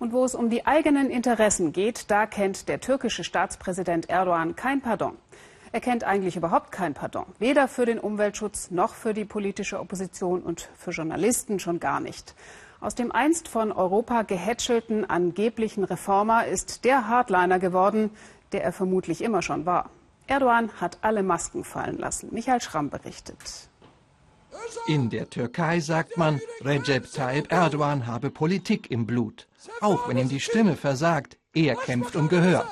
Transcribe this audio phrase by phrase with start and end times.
[0.00, 4.80] Und wo es um die eigenen Interessen geht, da kennt der türkische Staatspräsident Erdogan kein
[4.80, 5.18] Pardon.
[5.72, 7.26] Er kennt eigentlich überhaupt kein Pardon.
[7.38, 12.34] Weder für den Umweltschutz noch für die politische Opposition und für Journalisten schon gar nicht.
[12.80, 18.08] Aus dem einst von Europa gehätschelten angeblichen Reformer ist der Hardliner geworden,
[18.52, 19.90] der er vermutlich immer schon war.
[20.26, 22.30] Erdogan hat alle Masken fallen lassen.
[22.32, 23.69] Michael Schramm berichtet.
[24.86, 29.46] In der Türkei sagt man, Recep Tayyip Erdogan habe Politik im Blut.
[29.80, 32.66] Auch wenn ihm die Stimme versagt, er kämpft um Gehör.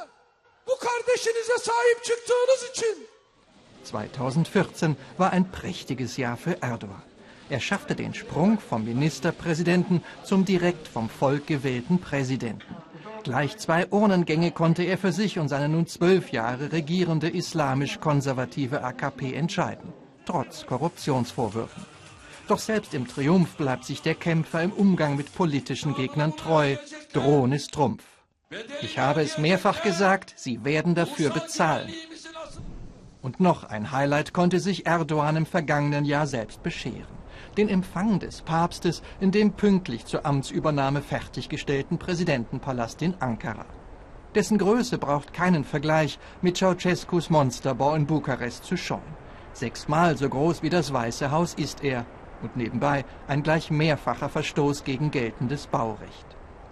[3.85, 7.03] 2014 war ein prächtiges Jahr für Erdogan.
[7.51, 12.77] Er schaffte den Sprung vom Ministerpräsidenten zum direkt vom Volk gewählten Präsidenten.
[13.25, 19.35] Gleich zwei Urnengänge konnte er für sich und seine nun zwölf Jahre regierende islamisch-konservative AKP
[19.35, 19.93] entscheiden,
[20.29, 21.87] trotz Korruptionsvorwürfen.
[22.49, 26.77] Doch selbst im Triumph bleibt sich der Kämpfer im Umgang mit politischen Gegnern treu.
[27.15, 28.05] Drohen ist Trumpf.
[28.83, 31.89] Ich habe es mehrfach gesagt, sie werden dafür bezahlen.
[33.23, 37.19] Und noch ein Highlight konnte sich Erdogan im vergangenen Jahr selbst bescheren.
[37.57, 43.67] Den Empfang des Papstes in dem pünktlich zur Amtsübernahme fertiggestellten Präsidentenpalast in Ankara.
[44.35, 49.28] Dessen Größe braucht keinen Vergleich mit Ceausescus Monsterbau in Bukarest zu scheuen.
[49.59, 52.07] Sechsmal so groß wie das Weiße Haus ist er
[52.43, 56.27] und nebenbei ein gleich mehrfacher Verstoß gegen geltendes Baurecht.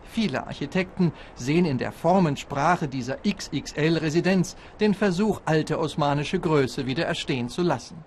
[0.04, 7.48] Viele Architekten sehen in der Formensprache dieser XXL-Residenz den Versuch, alte osmanische Größe wieder erstehen
[7.48, 8.04] zu lassen.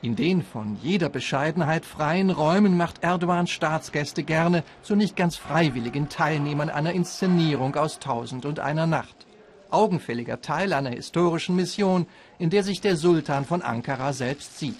[0.00, 6.08] In den von jeder Bescheidenheit freien Räumen macht Erdogans Staatsgäste gerne zu nicht ganz freiwilligen
[6.08, 9.26] Teilnehmern einer Inszenierung aus Tausend und einer Nacht.
[9.72, 12.06] Augenfälliger Teil einer historischen Mission,
[12.38, 14.76] in der sich der Sultan von Ankara selbst sieht.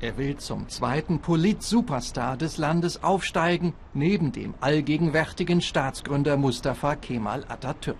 [0.00, 7.96] Er will zum zweiten Polit-Superstar des Landes aufsteigen, neben dem allgegenwärtigen Staatsgründer Mustafa Kemal Atatürk.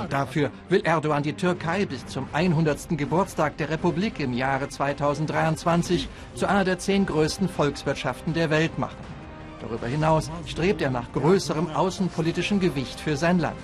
[0.00, 2.98] Und dafür will Erdogan die Türkei bis zum 100.
[2.98, 9.21] Geburtstag der Republik im Jahre 2023 zu einer der zehn größten Volkswirtschaften der Welt machen.
[9.62, 13.56] Darüber hinaus strebt er nach größerem außenpolitischen Gewicht für sein Land.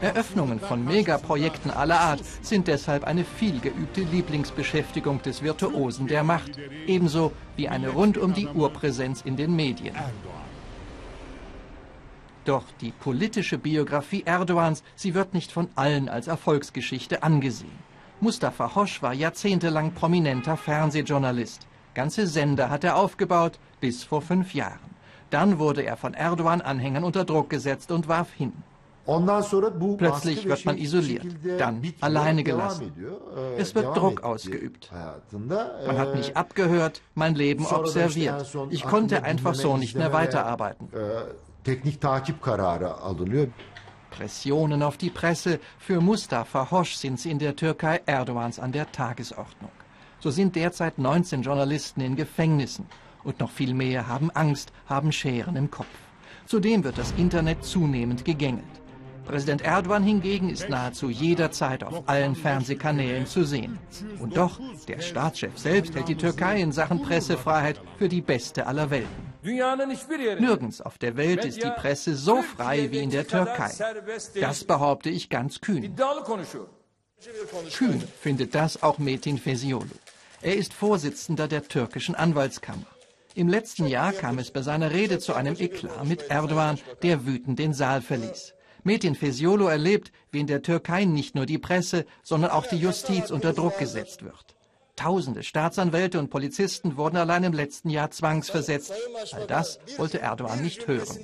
[0.00, 7.32] Eröffnungen von Megaprojekten aller Art sind deshalb eine vielgeübte Lieblingsbeschäftigung des Virtuosen der Macht, ebenso
[7.56, 9.94] wie eine rund um die Uhr Präsenz in den Medien.
[12.44, 17.78] Doch die politische Biografie Erdogans, sie wird nicht von allen als Erfolgsgeschichte angesehen.
[18.20, 21.66] Mustafa Hosch war jahrzehntelang prominenter Fernsehjournalist.
[21.94, 24.95] Ganze Sender hat er aufgebaut, bis vor fünf Jahren.
[25.30, 28.52] Dann wurde er von Erdogan-Anhängern unter Druck gesetzt und warf hin.
[29.98, 31.26] Plötzlich wird man isoliert,
[31.58, 32.92] dann alleine gelassen.
[33.56, 34.90] Es wird Druck ausgeübt.
[35.30, 38.52] Man hat mich abgehört, mein Leben observiert.
[38.70, 40.88] Ich konnte einfach so nicht mehr weiterarbeiten.
[44.10, 45.60] Pressionen auf die Presse.
[45.78, 49.70] Für Mustafa Hosch sind sie in der Türkei Erdogans an der Tagesordnung.
[50.20, 52.86] So sind derzeit 19 Journalisten in Gefängnissen.
[53.26, 55.88] Und noch viel mehr haben Angst, haben Scheren im Kopf.
[56.46, 58.64] Zudem wird das Internet zunehmend gegängelt.
[59.24, 63.80] Präsident Erdogan hingegen ist nahezu jederzeit auf allen Fernsehkanälen zu sehen.
[64.20, 68.90] Und doch, der Staatschef selbst hält die Türkei in Sachen Pressefreiheit für die beste aller
[68.90, 69.34] Welten.
[69.42, 73.72] Nirgends auf der Welt ist die Presse so frei wie in der Türkei.
[74.40, 75.96] Das behaupte ich ganz kühn.
[77.76, 79.90] Kühn findet das auch Metin Fesiolo.
[80.42, 82.86] Er ist Vorsitzender der türkischen Anwaltskammer.
[83.36, 87.58] Im letzten Jahr kam es bei seiner Rede zu einem Eklat mit Erdogan, der wütend
[87.58, 88.54] den Saal verließ.
[88.82, 93.30] Metin Fesiolo erlebt, wie in der Türkei nicht nur die Presse, sondern auch die Justiz
[93.30, 94.56] unter Druck gesetzt wird.
[94.96, 98.94] Tausende Staatsanwälte und Polizisten wurden allein im letzten Jahr zwangsversetzt.
[99.32, 101.18] All das wollte Erdogan nicht hören.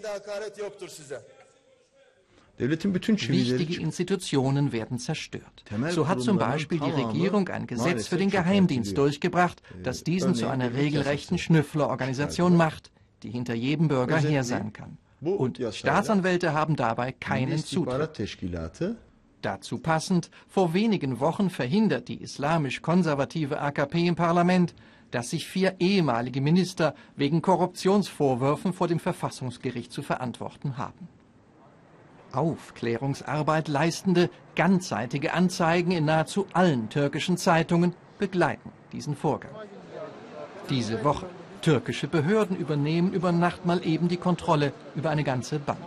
[3.59, 5.65] Wichtige Institutionen werden zerstört.
[5.91, 10.49] So hat zum Beispiel die Regierung ein Gesetz für den Geheimdienst durchgebracht, das diesen zu
[10.49, 12.91] einer regelrechten Schnüfflerorganisation macht,
[13.23, 14.99] die hinter jedem Bürger her sein kann.
[15.21, 18.19] Und Staatsanwälte haben dabei keinen Zutritt.
[19.41, 24.75] Dazu passend, vor wenigen Wochen verhindert die islamisch-konservative AKP im Parlament,
[25.11, 31.09] dass sich vier ehemalige Minister wegen Korruptionsvorwürfen vor dem Verfassungsgericht zu verantworten haben.
[32.35, 39.53] Aufklärungsarbeit leistende, ganzseitige Anzeigen in nahezu allen türkischen Zeitungen begleiten diesen Vorgang.
[40.69, 41.27] Diese Woche
[41.63, 45.79] Türkische Behörden übernehmen über Nacht mal eben die Kontrolle über eine ganze Bank.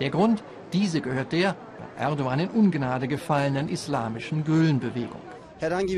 [0.00, 0.42] Der Grund,
[0.72, 5.20] diese gehört der bei Erdogan in Ungnade gefallenen islamischen Gülen-Bewegung.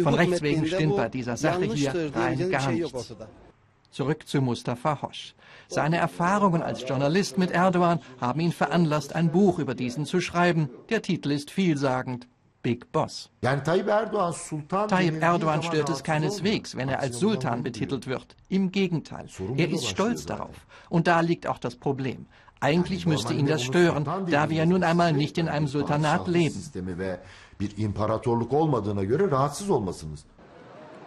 [0.03, 3.15] Von rechts wegen stimmt bei dieser Sache hier rein gar nichts.
[3.93, 5.35] Zurück zu Mustafa Hosch.
[5.69, 10.71] Seine Erfahrungen als Journalist mit Erdogan haben ihn veranlasst, ein Buch über diesen zu schreiben.
[10.89, 12.27] Der Titel ist vielsagend.
[12.63, 13.29] Big Boss.
[13.43, 18.37] Tayyip Erdogan stört es keineswegs, wenn er als Sultan betitelt wird.
[18.49, 20.67] Im Gegenteil, er ist stolz darauf.
[20.89, 22.27] Und da liegt auch das Problem.
[22.61, 26.63] Eigentlich müsste ihn das stören, da wir nun einmal nicht in einem Sultanat leben.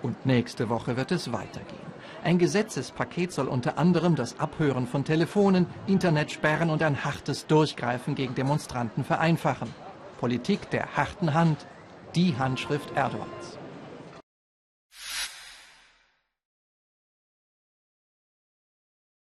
[0.05, 1.81] Und nächste Woche wird es weitergehen.
[2.23, 8.35] Ein Gesetzespaket soll unter anderem das Abhören von Telefonen, Internetsperren und ein hartes Durchgreifen gegen
[8.35, 9.73] Demonstranten vereinfachen.
[10.19, 11.65] Politik der harten Hand,
[12.13, 13.57] die Handschrift Erdogans.